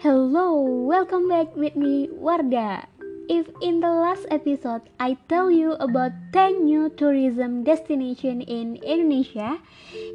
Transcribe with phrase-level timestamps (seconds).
[0.00, 2.86] Hello, welcome back with me, Warda.
[3.28, 9.60] If in the last episode I tell you about 10 new tourism destination in Indonesia,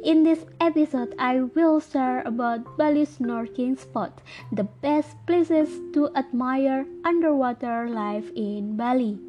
[0.02, 6.84] in this episode I will share about Bali snorkeling spot, the best places to admire
[7.04, 9.20] underwater life in Bali.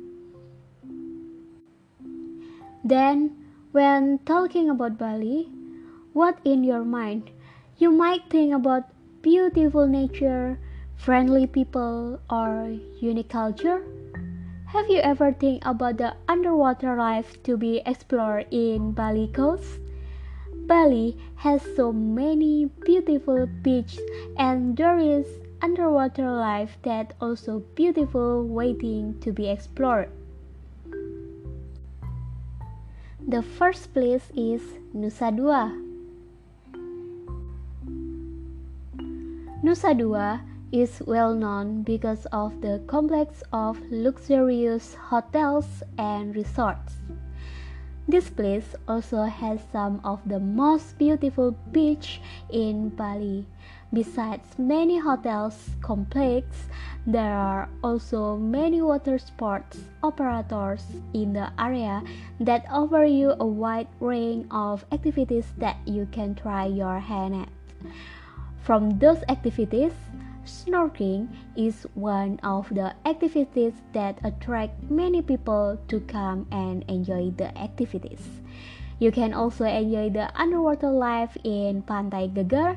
[2.83, 3.37] Then,
[3.71, 5.51] when talking about Bali,
[6.13, 7.29] what in your mind?
[7.77, 8.85] You might think about
[9.21, 10.59] beautiful nature,
[10.95, 13.83] friendly people, or unique culture?
[14.67, 19.79] Have you ever think about the underwater life to be explored in Bali coast?
[20.67, 24.01] Bali has so many beautiful beaches
[24.37, 25.25] and there is
[25.61, 30.09] underwater life that also beautiful waiting to be explored.
[33.25, 34.61] The first place is
[34.93, 35.86] Nusa Dua.
[39.63, 40.41] Nusa Dua
[40.71, 46.97] is well known because of the complex of luxurious hotels and resorts.
[48.07, 53.47] This place also has some of the most beautiful beach in Bali.
[53.91, 56.69] Besides many hotels complex,
[57.07, 62.03] there are also many water sports operators in the area
[62.39, 67.49] that offer you a wide range of activities that you can try your hand at.
[68.67, 69.95] From those activities,
[70.43, 77.47] snorkeling is one of the activities that attract many people to come and enjoy the
[77.57, 78.27] activities.
[78.99, 82.75] You can also enjoy the underwater life in Pantai Geger,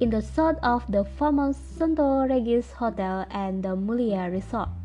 [0.00, 4.79] in the south of the famous Santo Regis Hotel and the Mulia Resort.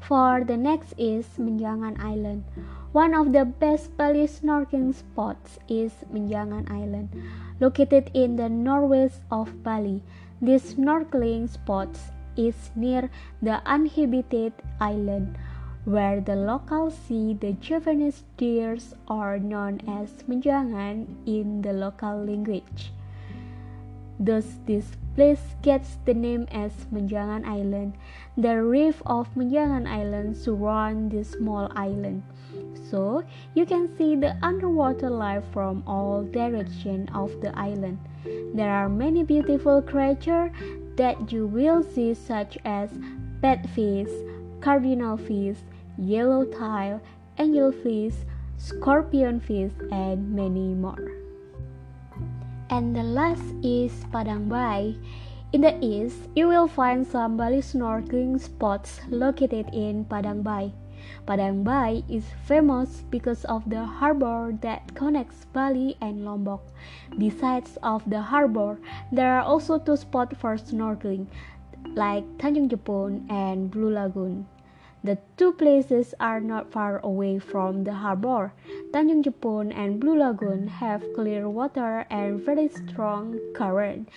[0.00, 2.44] For the next is Menjangan Island.
[2.92, 7.14] One of the best Bali snorkeling spots is Menjangan Island,
[7.60, 10.02] located in the northwest of Bali.
[10.42, 11.94] This snorkeling spot
[12.34, 13.10] is near
[13.40, 15.38] the uninhabited island,
[15.84, 22.90] where the locals see the Javanese deers are known as Menjangan in the local language.
[24.20, 27.94] Thus, this place gets the name as Menjangan Island.
[28.36, 32.22] The reef of Menjangan Island surrounds this small island
[32.90, 33.22] so
[33.54, 37.98] you can see the underwater life from all directions of the island.
[38.54, 40.50] There are many beautiful creatures
[40.96, 42.90] that you will see such as
[43.40, 44.10] batfish,
[44.60, 45.56] cardinal fish,
[45.96, 47.00] yellow tile,
[47.38, 48.14] angelfish,
[48.58, 51.19] scorpionfish, and many more.
[52.70, 54.94] And the last is Padang Bai.
[55.52, 60.70] In the east, you will find some Bali snorkeling spots located in Padang Bai.
[61.26, 66.62] Padang Bai is famous because of the harbor that connects Bali and Lombok.
[67.18, 68.78] Besides of the harbor,
[69.10, 71.26] there are also two spots for snorkeling,
[71.98, 74.46] like Tanjung Jepun and Blue Lagoon.
[75.02, 78.52] The two places are not far away from the harbor.
[78.92, 84.10] Tanjung Jepun and Blue Lagoon have clear water and very strong current.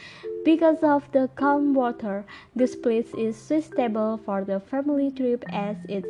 [0.43, 6.05] Because of the calm water, this place is suitable for the family trip as it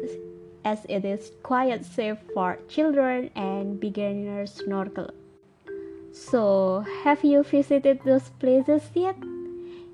[0.65, 5.11] as it is quite safe for children and beginner snorkel.
[6.13, 9.17] So, have you visited those places yet?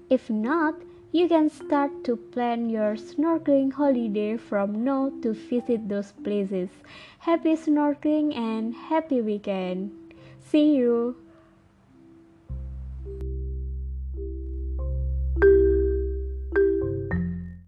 [0.10, 0.76] If not,
[1.12, 6.70] you can start to plan your snorkeling holiday from now to visit those places.
[7.20, 9.92] Happy snorkeling and happy weekend!
[10.40, 11.16] See you!